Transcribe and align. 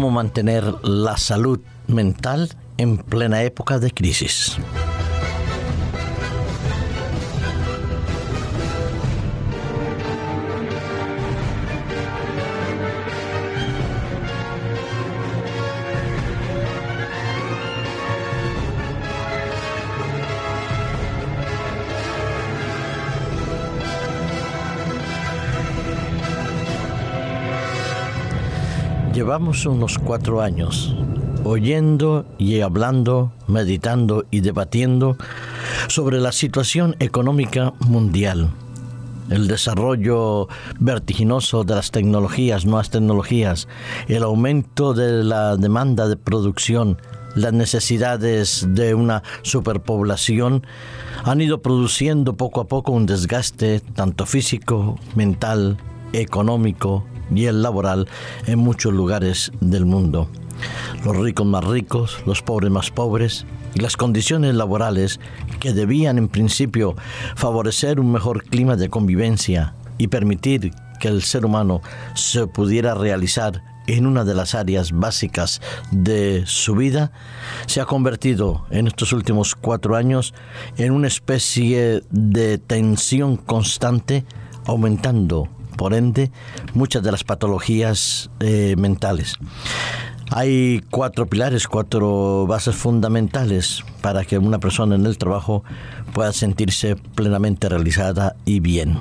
cómo 0.00 0.10
mantener 0.10 0.64
la 0.82 1.18
salud 1.18 1.60
mental 1.86 2.48
en 2.78 2.96
plena 2.96 3.42
época 3.42 3.78
de 3.78 3.90
crisis. 3.90 4.56
Llevamos 29.20 29.66
unos 29.66 29.98
cuatro 29.98 30.40
años 30.40 30.96
oyendo 31.44 32.24
y 32.38 32.62
hablando, 32.62 33.34
meditando 33.48 34.24
y 34.30 34.40
debatiendo 34.40 35.18
sobre 35.88 36.20
la 36.20 36.32
situación 36.32 36.96
económica 37.00 37.74
mundial, 37.80 38.48
el 39.28 39.46
desarrollo 39.46 40.48
vertiginoso 40.78 41.64
de 41.64 41.74
las 41.74 41.90
tecnologías, 41.90 42.64
nuevas 42.64 42.88
tecnologías, 42.88 43.68
el 44.08 44.22
aumento 44.22 44.94
de 44.94 45.22
la 45.22 45.58
demanda 45.58 46.08
de 46.08 46.16
producción, 46.16 46.96
las 47.34 47.52
necesidades 47.52 48.68
de 48.70 48.94
una 48.94 49.22
superpoblación 49.42 50.66
han 51.24 51.42
ido 51.42 51.60
produciendo 51.60 52.38
poco 52.38 52.62
a 52.62 52.68
poco 52.68 52.92
un 52.92 53.04
desgaste 53.04 53.80
tanto 53.80 54.24
físico, 54.24 54.98
mental, 55.14 55.76
económico 56.14 57.04
y 57.34 57.46
el 57.46 57.62
laboral 57.62 58.08
en 58.46 58.58
muchos 58.58 58.92
lugares 58.92 59.52
del 59.60 59.86
mundo. 59.86 60.28
Los 61.04 61.16
ricos 61.16 61.46
más 61.46 61.64
ricos, 61.64 62.18
los 62.26 62.42
pobres 62.42 62.70
más 62.70 62.90
pobres 62.90 63.46
y 63.74 63.80
las 63.80 63.96
condiciones 63.96 64.54
laborales 64.54 65.20
que 65.58 65.72
debían 65.72 66.18
en 66.18 66.28
principio 66.28 66.96
favorecer 67.36 68.00
un 68.00 68.12
mejor 68.12 68.44
clima 68.44 68.76
de 68.76 68.90
convivencia 68.90 69.74
y 69.98 70.08
permitir 70.08 70.72
que 70.98 71.08
el 71.08 71.22
ser 71.22 71.46
humano 71.46 71.80
se 72.14 72.46
pudiera 72.46 72.94
realizar 72.94 73.62
en 73.86 74.06
una 74.06 74.24
de 74.24 74.34
las 74.34 74.54
áreas 74.54 74.92
básicas 74.92 75.60
de 75.90 76.44
su 76.46 76.74
vida, 76.74 77.12
se 77.66 77.80
ha 77.80 77.86
convertido 77.86 78.66
en 78.70 78.86
estos 78.86 79.12
últimos 79.12 79.54
cuatro 79.54 79.96
años 79.96 80.34
en 80.76 80.92
una 80.92 81.08
especie 81.08 82.02
de 82.10 82.58
tensión 82.58 83.36
constante, 83.36 84.24
aumentando 84.66 85.48
por 85.80 85.94
ende, 85.94 86.30
muchas 86.74 87.02
de 87.02 87.10
las 87.10 87.24
patologías 87.24 88.28
eh, 88.40 88.74
mentales. 88.76 89.36
Hay 90.30 90.84
cuatro 90.90 91.24
pilares, 91.24 91.66
cuatro 91.68 92.46
bases 92.46 92.76
fundamentales 92.76 93.82
para 94.02 94.26
que 94.26 94.36
una 94.36 94.58
persona 94.58 94.96
en 94.96 95.06
el 95.06 95.16
trabajo 95.16 95.64
pueda 96.12 96.34
sentirse 96.34 96.96
plenamente 96.96 97.70
realizada 97.70 98.36
y 98.44 98.60
bien. 98.60 99.00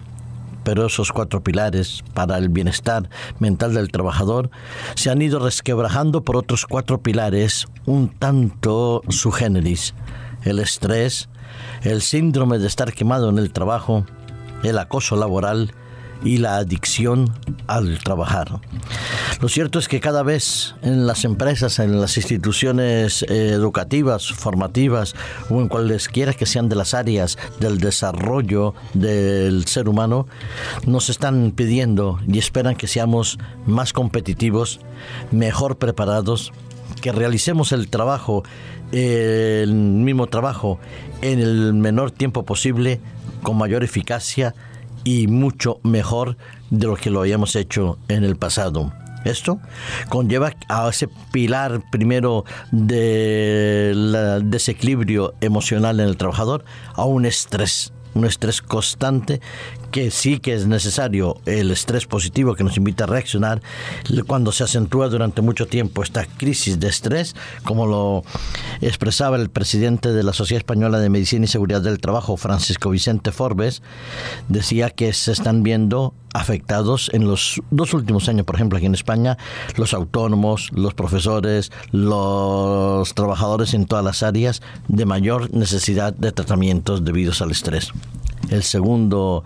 Pero 0.63 0.85
esos 0.85 1.11
cuatro 1.11 1.43
pilares 1.43 2.01
para 2.13 2.37
el 2.37 2.47
bienestar 2.47 3.09
mental 3.39 3.73
del 3.73 3.91
trabajador 3.91 4.49
se 4.95 5.09
han 5.09 5.21
ido 5.21 5.39
resquebrajando 5.39 6.23
por 6.23 6.37
otros 6.37 6.65
cuatro 6.65 7.01
pilares 7.01 7.65
un 7.87 8.07
tanto 8.07 9.01
su 9.09 9.31
generis. 9.31 9.95
El 10.43 10.59
estrés, 10.59 11.27
el 11.81 12.01
síndrome 12.01 12.57
de 12.57 12.67
estar 12.67 12.93
quemado 12.93 13.27
en 13.27 13.37
el 13.37 13.51
trabajo, 13.51 14.05
el 14.63 14.77
acoso 14.77 15.17
laboral 15.17 15.73
y 16.23 16.37
la 16.37 16.57
adicción 16.57 17.33
al 17.67 17.99
trabajar. 17.99 18.59
Lo 19.41 19.47
cierto 19.47 19.79
es 19.79 19.87
que 19.87 19.99
cada 19.99 20.23
vez 20.23 20.75
en 20.81 21.07
las 21.07 21.23
empresas, 21.23 21.79
en 21.79 22.01
las 22.01 22.17
instituciones 22.17 23.23
eh, 23.23 23.49
educativas, 23.49 24.31
formativas 24.31 25.15
o 25.49 25.61
en 25.61 25.67
cualesquiera 25.67 26.33
que 26.33 26.45
sean 26.45 26.67
de 26.69 26.75
las 26.75 26.93
áreas 26.93 27.37
del 27.59 27.79
desarrollo 27.79 28.73
del 28.93 29.65
ser 29.65 29.87
humano, 29.87 30.27
nos 30.85 31.09
están 31.09 31.51
pidiendo 31.51 32.19
y 32.27 32.37
esperan 32.37 32.75
que 32.75 32.87
seamos 32.87 33.37
más 33.65 33.93
competitivos, 33.93 34.79
mejor 35.31 35.77
preparados, 35.77 36.51
que 37.01 37.11
realicemos 37.11 37.71
el 37.71 37.89
trabajo, 37.89 38.43
el 38.91 39.73
mismo 39.73 40.27
trabajo, 40.27 40.79
en 41.21 41.39
el 41.39 41.73
menor 41.73 42.11
tiempo 42.11 42.43
posible, 42.43 42.99
con 43.43 43.57
mayor 43.57 43.83
eficacia, 43.83 44.53
y 45.03 45.27
mucho 45.27 45.79
mejor 45.83 46.37
de 46.69 46.87
lo 46.87 46.95
que 46.95 47.09
lo 47.09 47.21
habíamos 47.21 47.55
hecho 47.55 47.97
en 48.07 48.23
el 48.23 48.35
pasado. 48.35 48.91
Esto 49.25 49.59
conlleva 50.07 50.53
a 50.69 50.89
ese 50.89 51.09
pilar 51.31 51.81
primero 51.91 52.45
del 52.71 54.41
desequilibrio 54.45 55.33
emocional 55.41 55.99
en 55.99 56.07
el 56.07 56.17
trabajador 56.17 56.63
a 56.93 57.03
un 57.03 57.25
estrés 57.25 57.91
un 58.15 58.25
estrés 58.25 58.61
constante 58.61 59.39
que 59.91 60.11
sí 60.11 60.39
que 60.39 60.53
es 60.53 60.67
necesario 60.67 61.37
el 61.45 61.71
estrés 61.71 62.05
positivo 62.05 62.55
que 62.55 62.63
nos 62.63 62.77
invita 62.77 63.05
a 63.05 63.07
reaccionar 63.07 63.61
cuando 64.27 64.51
se 64.51 64.63
acentúa 64.63 65.09
durante 65.09 65.41
mucho 65.41 65.67
tiempo 65.67 66.03
esta 66.03 66.25
crisis 66.25 66.79
de 66.79 66.87
estrés, 66.87 67.35
como 67.63 67.85
lo 67.85 68.23
expresaba 68.81 69.37
el 69.37 69.49
presidente 69.49 70.11
de 70.11 70.23
la 70.23 70.33
Sociedad 70.33 70.59
Española 70.59 70.99
de 70.99 71.09
Medicina 71.09 71.45
y 71.45 71.47
Seguridad 71.47 71.81
del 71.81 71.99
Trabajo, 71.99 72.37
Francisco 72.37 72.89
Vicente 72.89 73.31
Forbes, 73.31 73.81
decía 74.47 74.89
que 74.89 75.13
se 75.13 75.31
están 75.31 75.63
viendo 75.63 76.13
afectados 76.33 77.09
en 77.13 77.27
los 77.27 77.61
dos 77.71 77.93
últimos 77.93 78.29
años, 78.29 78.45
por 78.45 78.55
ejemplo, 78.55 78.77
aquí 78.77 78.85
en 78.85 78.93
España, 78.93 79.37
los 79.77 79.93
autónomos, 79.93 80.69
los 80.73 80.93
profesores, 80.93 81.71
los 81.91 83.13
trabajadores 83.15 83.73
en 83.73 83.85
todas 83.85 84.05
las 84.05 84.23
áreas 84.23 84.61
de 84.87 85.05
mayor 85.05 85.51
necesidad 85.53 86.13
de 86.13 86.31
tratamientos 86.31 87.03
debidos 87.03 87.41
al 87.41 87.51
estrés. 87.51 87.91
El 88.49 88.63
segundo 88.63 89.43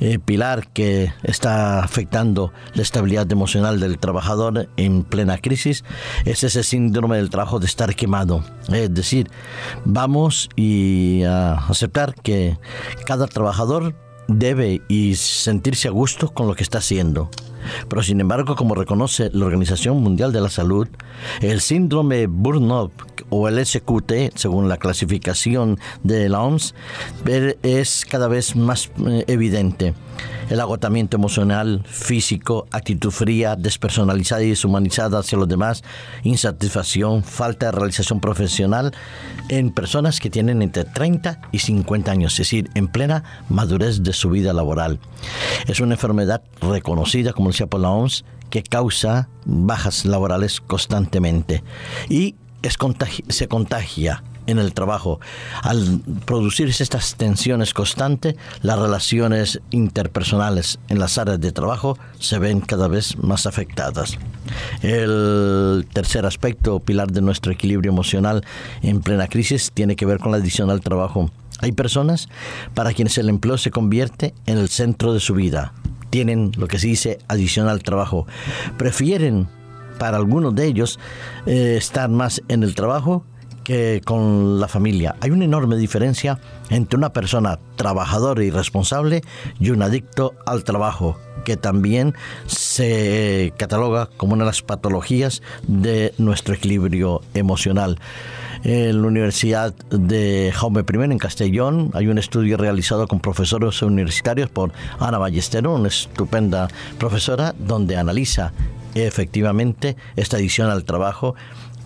eh, 0.00 0.18
pilar 0.18 0.68
que 0.68 1.12
está 1.22 1.82
afectando 1.82 2.52
la 2.74 2.82
estabilidad 2.82 3.30
emocional 3.30 3.80
del 3.80 3.98
trabajador 3.98 4.68
en 4.76 5.04
plena 5.04 5.38
crisis 5.38 5.84
es 6.24 6.44
ese 6.44 6.62
síndrome 6.62 7.16
del 7.16 7.30
trabajo 7.30 7.58
de 7.58 7.66
estar 7.66 7.94
quemado. 7.94 8.44
Es 8.72 8.92
decir, 8.94 9.30
vamos 9.84 10.48
a 11.26 11.66
aceptar 11.68 12.14
que 12.14 12.58
cada 13.06 13.26
trabajador 13.26 13.94
debe 14.28 14.82
y 14.88 15.14
sentirse 15.16 15.88
a 15.88 15.90
gusto 15.90 16.32
con 16.32 16.46
lo 16.46 16.54
que 16.54 16.62
está 16.62 16.78
haciendo. 16.78 17.30
Pero 17.88 18.02
sin 18.02 18.20
embargo, 18.20 18.56
como 18.56 18.74
reconoce 18.74 19.30
la 19.32 19.46
Organización 19.46 20.02
Mundial 20.02 20.32
de 20.32 20.40
la 20.40 20.50
Salud, 20.50 20.88
el 21.40 21.60
síndrome 21.60 22.26
burnout 22.26 22.92
o 23.30 23.48
el 23.48 23.64
SQT, 23.64 24.34
según 24.34 24.68
la 24.68 24.76
clasificación 24.76 25.78
de 26.02 26.28
la 26.28 26.42
OMS, 26.42 26.74
es 27.62 28.04
cada 28.08 28.28
vez 28.28 28.56
más 28.56 28.90
eh, 29.06 29.24
evidente. 29.26 29.94
El 30.50 30.60
agotamiento 30.60 31.16
emocional, 31.16 31.82
físico, 31.86 32.66
actitud 32.70 33.10
fría, 33.10 33.56
despersonalizada 33.56 34.42
y 34.42 34.50
deshumanizada 34.50 35.18
hacia 35.18 35.38
los 35.38 35.48
demás, 35.48 35.82
insatisfacción, 36.22 37.24
falta 37.24 37.66
de 37.66 37.72
realización 37.72 38.20
profesional 38.20 38.92
en 39.48 39.72
personas 39.72 40.20
que 40.20 40.30
tienen 40.30 40.60
entre 40.60 40.84
30 40.84 41.40
y 41.50 41.60
50 41.60 42.12
años, 42.12 42.32
es 42.34 42.38
decir, 42.38 42.70
en 42.74 42.88
plena 42.88 43.24
madurez 43.48 44.02
de 44.02 44.12
su 44.12 44.30
vida 44.30 44.52
laboral. 44.52 45.00
Es 45.66 45.80
una 45.80 45.94
enfermedad 45.94 46.42
reconocida, 46.60 47.32
como 47.32 47.48
decía 47.50 47.66
por 47.66 47.80
la 47.80 47.90
OMS, 47.90 48.24
que 48.50 48.62
causa 48.62 49.28
bajas 49.46 50.04
laborales 50.04 50.60
constantemente 50.60 51.64
y 52.08 52.36
se 52.70 53.48
contagia 53.48 54.22
en 54.46 54.58
el 54.58 54.74
trabajo. 54.74 55.20
Al 55.62 56.00
producirse 56.24 56.82
estas 56.82 57.16
tensiones 57.16 57.74
constantes, 57.74 58.36
las 58.62 58.78
relaciones 58.78 59.60
interpersonales 59.70 60.78
en 60.88 60.98
las 60.98 61.18
áreas 61.18 61.40
de 61.40 61.52
trabajo 61.52 61.98
se 62.18 62.38
ven 62.38 62.60
cada 62.60 62.88
vez 62.88 63.16
más 63.18 63.46
afectadas. 63.46 64.18
El 64.82 65.86
tercer 65.92 66.26
aspecto, 66.26 66.80
pilar 66.80 67.10
de 67.10 67.22
nuestro 67.22 67.52
equilibrio 67.52 67.90
emocional 67.90 68.44
en 68.82 69.00
plena 69.00 69.28
crisis, 69.28 69.70
tiene 69.72 69.96
que 69.96 70.06
ver 70.06 70.18
con 70.18 70.32
la 70.32 70.38
adición 70.38 70.70
al 70.70 70.80
trabajo. 70.80 71.30
Hay 71.60 71.72
personas 71.72 72.28
para 72.74 72.92
quienes 72.92 73.16
el 73.18 73.28
empleo 73.28 73.56
se 73.56 73.70
convierte 73.70 74.34
en 74.46 74.58
el 74.58 74.68
centro 74.68 75.14
de 75.14 75.20
su 75.20 75.34
vida. 75.34 75.72
Tienen 76.10 76.52
lo 76.56 76.68
que 76.68 76.78
se 76.78 76.88
dice 76.88 77.18
adición 77.28 77.68
al 77.68 77.82
trabajo. 77.82 78.26
Prefieren 78.76 79.48
para 79.98 80.16
algunos 80.16 80.54
de 80.54 80.66
ellos 80.66 80.98
eh, 81.46 81.76
estar 81.78 82.08
más 82.08 82.42
en 82.48 82.62
el 82.62 82.74
trabajo 82.74 83.24
que 83.64 84.02
con 84.04 84.60
la 84.60 84.68
familia. 84.68 85.16
Hay 85.20 85.30
una 85.30 85.46
enorme 85.46 85.76
diferencia 85.76 86.38
entre 86.70 86.96
una 86.96 87.12
persona 87.12 87.58
trabajadora 87.76 88.44
y 88.44 88.50
responsable 88.50 89.22
y 89.58 89.70
un 89.70 89.82
adicto 89.82 90.34
al 90.46 90.62
trabajo, 90.62 91.18
que 91.44 91.56
también 91.56 92.14
se 92.46 93.52
cataloga 93.56 94.10
como 94.16 94.34
una 94.34 94.44
de 94.44 94.50
las 94.50 94.62
patologías 94.62 95.42
de 95.66 96.14
nuestro 96.18 96.54
equilibrio 96.54 97.22
emocional. 97.32 97.98
En 98.62 99.02
la 99.02 99.08
Universidad 99.08 99.74
de 99.90 100.50
Jaume 100.54 100.84
I 100.90 100.96
en 101.04 101.18
Castellón 101.18 101.90
hay 101.92 102.06
un 102.06 102.16
estudio 102.16 102.56
realizado 102.56 103.06
con 103.06 103.20
profesores 103.20 103.82
universitarios 103.82 104.48
por 104.48 104.72
Ana 104.98 105.18
Ballestero, 105.18 105.74
una 105.74 105.88
estupenda 105.88 106.68
profesora, 106.98 107.54
donde 107.58 107.98
analiza 107.98 108.52
efectivamente 108.94 109.96
esta 110.16 110.36
adicción 110.36 110.70
al 110.70 110.84
trabajo 110.84 111.34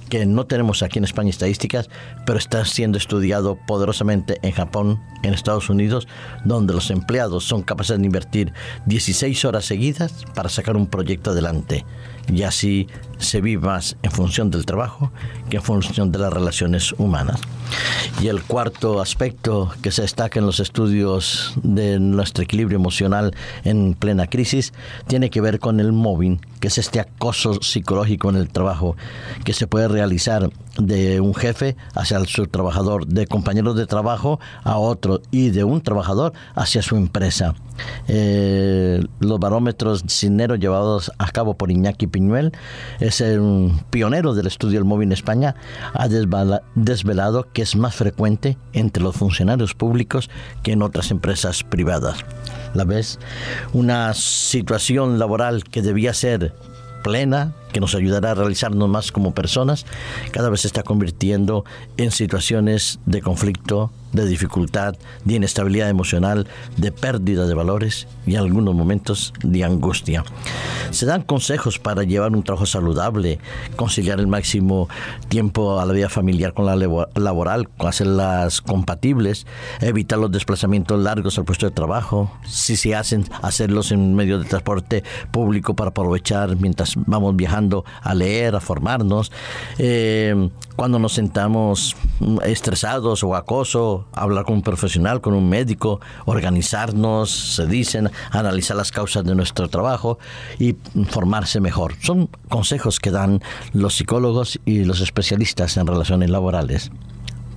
que 0.09 0.25
no 0.27 0.47
tenemos 0.47 0.83
aquí 0.83 0.99
en 0.99 1.05
España 1.05 1.31
estadísticas, 1.31 1.91
pero 2.25 2.39
está 2.39 2.65
siendo 2.65 2.99
estudiado 2.99 3.59
poderosamente 3.67 4.39
en 4.43 4.53
Japón, 4.53 5.01
en 5.23 5.35
Estados 5.35 5.69
Unidos, 5.71 6.09
donde 6.45 6.73
los 6.73 6.91
empleados 6.91 7.45
son 7.45 7.63
capaces 7.63 7.99
de 7.99 8.07
invertir 8.07 8.53
16 8.87 9.45
horas 9.45 9.67
seguidas 9.67 10.25
para 10.35 10.49
sacar 10.49 10.77
un 10.77 10.87
proyecto 10.87 11.31
adelante. 11.31 11.85
Y 12.33 12.43
así 12.43 12.87
se 13.19 13.41
vive 13.41 13.67
más 13.67 13.97
en 14.03 14.11
función 14.11 14.51
del 14.51 14.65
trabajo 14.65 15.11
que 15.49 15.57
en 15.57 15.63
función 15.63 16.13
de 16.13 16.19
las 16.19 16.33
relaciones 16.33 16.93
humanas. 16.93 17.41
Y 18.21 18.29
el 18.29 18.43
cuarto 18.43 19.01
aspecto 19.01 19.71
que 19.83 19.91
se 19.91 20.03
destaca 20.03 20.39
en 20.39 20.47
los 20.47 20.61
estudios 20.61 21.55
de 21.63 21.99
nuestro 21.99 22.45
equilibrio 22.45 22.77
emocional 22.77 23.35
en 23.65 23.95
plena 23.95 24.27
crisis 24.27 24.73
tiene 25.07 25.31
que 25.31 25.41
ver 25.41 25.59
con 25.59 25.81
el 25.81 25.93
mobbing, 25.93 26.41
que 26.61 26.69
es 26.69 26.79
este 26.79 27.01
acoso 27.01 27.63
psicológico 27.63 28.31
en 28.31 28.37
el 28.37 28.49
trabajo 28.49 28.97
que 29.45 29.53
se 29.53 29.67
puede 29.67 29.89
realizar 29.89 30.51
de 30.79 31.21
un 31.21 31.35
jefe 31.35 31.77
hacia 31.95 32.25
su 32.25 32.47
trabajador, 32.47 33.07
de 33.07 33.27
compañeros 33.27 33.77
de 33.77 33.87
trabajo 33.87 34.41
a 34.63 34.79
otro 34.79 35.21
y 35.31 35.51
de 35.51 35.65
un 35.65 35.83
trabajador 35.83 36.33
hacia 36.55 36.83
su 36.83 36.97
empresa. 36.97 37.55
Eh, 38.09 39.05
los 39.21 39.39
barómetros 39.39 40.05
cineros 40.09 40.59
llevados 40.59 41.13
a 41.19 41.31
cabo 41.31 41.55
por 41.55 41.71
Iñaki 41.71 42.07
Piñuel 42.07 42.53
es 43.01 43.21
un 43.21 43.83
pionero 43.91 44.35
del 44.35 44.47
estudio 44.47 44.79
del 44.79 44.85
móvil 44.85 45.09
en 45.09 45.13
España, 45.13 45.55
ha 45.93 46.09
desvelado 46.09 47.47
que 47.53 47.63
es 47.63 47.77
más 47.77 47.95
frecuente 47.95 48.57
entre 48.73 49.03
los 49.03 49.17
funcionarios 49.17 49.75
públicos 49.75 50.31
que 50.63 50.73
en 50.73 50.83
otras 50.83 51.11
empresas 51.11 51.63
privadas. 51.63 52.25
La 52.75 52.85
vez, 52.85 53.19
una 53.73 54.13
situación 54.15 55.19
laboral 55.19 55.65
que 55.65 55.83
debía 55.83 56.13
ser 56.15 56.55
plena, 57.03 57.53
que 57.73 57.81
nos 57.81 57.95
ayudará 57.95 58.33
a 58.33 58.35
realizarnos 58.35 58.89
más 58.89 59.13
como 59.13 59.35
personas, 59.35 59.87
cada 60.33 60.51
vez 60.51 60.63
se 60.63 60.67
está 60.69 60.83
convirtiendo 60.83 61.65
en 61.97 62.11
situaciones 62.11 62.99
de 63.07 63.23
conflicto, 63.23 63.91
de 64.13 64.27
dificultad, 64.27 64.97
de 65.25 65.35
inestabilidad 65.35 65.89
emocional, 65.89 66.47
de 66.77 66.93
pérdida 66.93 67.47
de 67.47 67.55
valores 67.55 68.07
y 68.27 68.35
en 68.35 68.39
algunos 68.39 68.75
momentos 68.75 69.33
de 69.43 69.65
angustia. 69.65 70.25
Se 70.91 71.07
dan 71.07 71.23
consejos 71.23 71.79
para 71.79 72.03
llevar 72.03 72.33
un 72.33 72.43
trabajo 72.43 72.67
saludable, 72.67 73.39
conciliar 73.77 74.21
el 74.21 74.27
máximo 74.27 74.89
tiempo 75.29 75.81
a 75.81 75.85
la 75.85 75.93
vida 75.93 76.09
familiar 76.09 76.55
con 76.55 76.67
la 76.67 76.77
laboral, 77.15 77.69
hacerlas 77.79 78.61
compatibles, 78.61 79.47
evitar 79.81 80.19
los 80.19 80.31
desplazamientos 80.31 81.01
largos 81.01 81.39
al 81.39 81.45
puesto 81.45 81.67
de 81.67 81.73
trabajo, 81.73 82.31
si 82.47 82.77
se 82.77 82.95
hacen, 82.95 83.25
hacerlos 83.43 83.93
en 83.93 84.15
medio 84.15 84.39
de 84.39 84.45
transporte 84.45 85.05
público 85.31 85.75
para 85.75 85.91
aprovechar 85.91 86.57
mientras 86.57 86.95
vamos 86.97 87.37
viajando 87.37 87.85
a 88.03 88.15
leer, 88.15 88.55
a 88.55 88.61
formarnos. 88.61 89.31
Eh, 89.79 90.49
cuando 90.77 90.99
nos 90.99 91.15
sentamos 91.15 91.97
estresados 92.45 93.25
o 93.25 93.35
acoso, 93.35 93.98
hablar 94.13 94.45
con 94.45 94.57
un 94.57 94.63
profesional, 94.63 95.21
con 95.21 95.35
un 95.35 95.49
médico, 95.49 96.01
organizarnos, 96.25 97.31
se 97.31 97.67
dicen, 97.67 98.11
analizar 98.31 98.77
las 98.77 98.93
causas 98.93 99.25
de 99.25 99.35
nuestro 99.35 99.69
trabajo 99.69 100.19
y 100.59 100.77
formarse 101.11 101.61
mejor. 101.61 101.95
Son 102.01 102.29
consejos 102.49 103.01
que 103.01 103.11
dan 103.11 103.41
los 103.73 103.97
psicólogos 103.97 104.59
y 104.65 104.85
los 104.85 105.01
especialistas 105.01 105.77
en 105.77 105.87
relaciones 105.87 106.31
laborales 106.31 106.91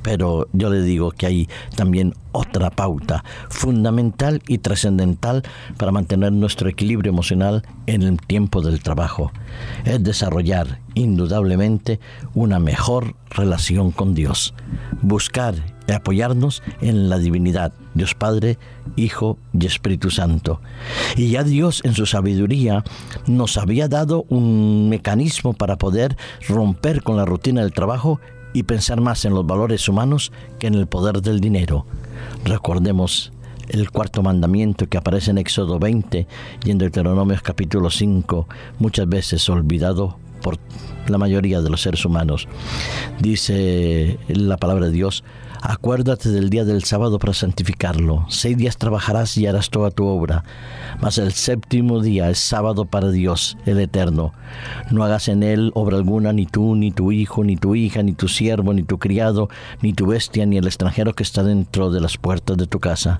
pero 0.01 0.47
yo 0.53 0.69
le 0.69 0.81
digo 0.81 1.11
que 1.11 1.25
hay 1.25 1.49
también 1.75 2.13
otra 2.31 2.69
pauta 2.69 3.23
fundamental 3.49 4.41
y 4.47 4.59
trascendental 4.59 5.43
para 5.77 5.91
mantener 5.91 6.31
nuestro 6.31 6.69
equilibrio 6.69 7.11
emocional 7.11 7.63
en 7.88 8.01
el 8.03 8.19
tiempo 8.19 8.61
del 8.61 8.81
trabajo. 8.81 9.31
Es 9.85 10.03
desarrollar 10.03 10.79
indudablemente 10.93 11.99
una 12.33 12.59
mejor 12.59 13.15
relación 13.29 13.91
con 13.91 14.13
Dios. 14.13 14.53
Buscar 15.01 15.55
apoyarnos 15.95 16.63
en 16.81 17.09
la 17.09 17.17
divinidad, 17.17 17.73
Dios 17.93 18.15
Padre, 18.15 18.57
Hijo 18.95 19.38
y 19.53 19.65
Espíritu 19.65 20.09
Santo. 20.09 20.61
Y 21.15 21.29
ya 21.29 21.43
Dios 21.43 21.81
en 21.83 21.93
su 21.93 22.05
sabiduría 22.05 22.83
nos 23.27 23.57
había 23.57 23.88
dado 23.88 24.25
un 24.29 24.89
mecanismo 24.89 25.53
para 25.53 25.77
poder 25.77 26.17
romper 26.47 27.03
con 27.03 27.17
la 27.17 27.25
rutina 27.25 27.61
del 27.61 27.73
trabajo 27.73 28.19
y 28.53 28.63
pensar 28.63 29.01
más 29.01 29.25
en 29.25 29.33
los 29.33 29.45
valores 29.45 29.88
humanos 29.88 30.31
que 30.59 30.67
en 30.67 30.75
el 30.75 30.88
poder 30.88 31.21
del 31.21 31.39
dinero. 31.39 31.85
Recordemos 32.45 33.31
el 33.69 33.89
cuarto 33.89 34.21
mandamiento 34.21 34.88
que 34.88 34.97
aparece 34.97 35.31
en 35.31 35.38
Éxodo 35.38 35.79
20 35.79 36.27
y 36.65 36.71
en 36.71 36.77
Deuteronomio 36.77 37.38
capítulo 37.41 37.89
5, 37.89 38.47
muchas 38.79 39.07
veces 39.07 39.47
olvidado 39.49 40.17
por 40.41 40.57
la 41.07 41.17
mayoría 41.17 41.61
de 41.61 41.69
los 41.69 41.81
seres 41.81 42.03
humanos. 42.03 42.47
Dice 43.19 44.17
la 44.27 44.57
palabra 44.57 44.88
de 44.88 44.91
Dios, 44.91 45.23
Acuérdate 45.63 46.30
del 46.30 46.50
día 46.50 46.66
del 46.66 46.84
sábado 46.86 47.19
para 47.19 47.36
santificarlo. 47.36 48.25
Seis 48.30 48.58
días 48.58 48.78
trabajarás 48.78 49.38
y 49.38 49.46
harás 49.46 49.69
toda 49.69 49.92
tu 49.92 50.06
obra, 50.06 50.44
mas 51.00 51.19
el 51.19 51.34
séptimo 51.34 52.02
día 52.02 52.31
es 52.31 52.40
sábado 52.40 52.86
para 52.86 53.12
Dios, 53.12 53.58
el 53.68 53.80
Eterno. 53.80 54.34
No 54.90 55.04
hagas 55.04 55.28
en 55.28 55.44
él 55.44 55.72
obra 55.75 55.98
alguna, 55.98 56.34
ni 56.34 56.48
tú, 56.48 56.75
ni 56.75 56.92
tu 56.92 57.12
hijo, 57.12 57.44
ni 57.44 57.58
tu 57.58 57.75
hija, 57.75 58.02
ni 58.02 58.13
tu 58.13 58.28
siervo, 58.28 58.74
ni 58.74 58.81
tu 58.81 58.98
criado, 58.98 59.50
ni 59.84 59.94
tu 59.94 60.08
bestia, 60.08 60.48
ni 60.48 60.58
el 60.58 60.66
extranjero 60.66 61.13
que 61.13 61.22
está 61.22 61.44
dentro 61.44 61.92
de 61.92 62.02
las 62.02 62.18
puertas 62.18 62.58
de 62.58 62.66
tu 62.66 62.80
casa. 62.80 63.19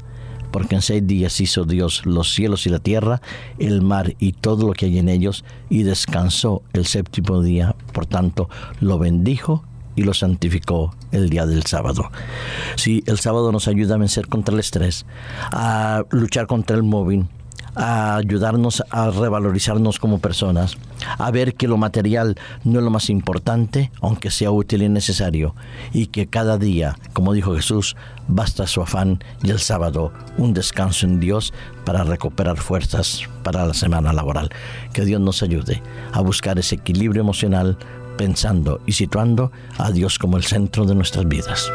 Porque 0.52 0.74
en 0.74 0.82
seis 0.82 1.06
días 1.06 1.40
hizo 1.42 1.64
Dios 1.66 2.08
los 2.08 2.34
cielos 2.34 2.66
y 2.66 2.72
la 2.72 2.80
tierra, 2.80 3.22
el 3.60 3.84
mar 3.84 4.16
y 4.18 4.34
todo 4.34 4.66
lo 4.66 4.74
que 4.74 4.88
hay 4.88 4.98
en 4.98 5.10
ellos, 5.10 5.46
y 5.70 5.84
descansó 5.84 6.64
el 6.74 6.88
séptimo 6.88 7.44
día. 7.44 7.76
Por 7.94 8.08
tanto, 8.08 8.50
lo 8.80 8.98
bendijo 8.98 9.64
y 9.96 10.04
lo 10.04 10.14
santificó 10.14 10.96
el 11.12 11.30
día 11.30 11.46
del 11.46 11.64
sábado. 11.64 12.12
Sí, 12.76 13.04
el 13.08 13.20
sábado 13.20 13.52
nos 13.52 13.68
ayuda 13.68 13.96
a 13.96 13.98
vencer 13.98 14.28
contra 14.28 14.54
el 14.54 14.60
estrés, 14.60 15.06
a 15.52 16.04
luchar 16.12 16.48
contra 16.48 16.76
el 16.76 16.84
móvil, 16.84 17.28
a 17.76 18.18
ayudarnos 18.18 18.84
a 18.90 19.10
revalorizarnos 19.12 20.00
como 20.00 20.20
personas, 20.20 20.78
a 21.18 21.32
ver 21.32 21.56
que 21.56 21.68
lo 21.68 21.78
material 21.78 22.36
no 22.64 22.80
es 22.80 22.84
lo 22.84 22.92
más 22.92 23.10
importante, 23.10 23.92
aunque 24.02 24.32
sea 24.32 24.52
útil 24.52 24.84
y 24.84 24.90
necesario, 24.90 25.56
y 25.94 26.08
que 26.08 26.28
cada 26.28 26.57
día, 26.57 26.98
como 27.14 27.33
dijo 27.33 27.56
Jesús, 27.56 27.95
basta 28.28 28.68
su 28.68 28.81
afán 28.81 29.24
y 29.44 29.52
el 29.52 29.60
sábado 29.60 30.12
un 30.38 30.54
descanso 30.54 31.06
en 31.06 31.19
Dios 31.19 31.54
para 31.86 32.04
recuperar 32.04 32.57
fuerzas 32.57 33.24
para 33.44 33.66
la 33.66 33.74
semana 33.74 34.14
laboral. 34.14 34.50
Que 34.94 35.06
Dios 35.06 35.21
nos 35.21 35.42
ayude 35.42 35.81
a 36.12 36.21
buscar 36.21 36.60
ese 36.60 36.76
equilibrio 36.76 37.21
emocional 37.21 37.78
pensando 38.18 38.81
y 38.85 38.94
situando 38.94 39.51
a 39.77 39.91
Dios 39.91 40.19
como 40.19 40.37
el 40.37 40.44
centro 40.44 40.85
de 40.85 40.95
nuestras 40.95 41.27
vidas. 41.27 41.71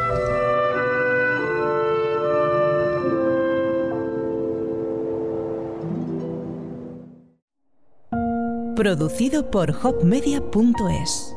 Producido 8.75 9.49
por 9.49 9.71
hopmedia.es 9.71 11.36